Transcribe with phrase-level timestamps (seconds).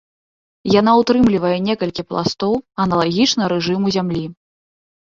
[0.79, 2.53] Яна ўтрымлівае некалькі пластоў,
[2.87, 4.25] аналагічна рэжыму зямлі.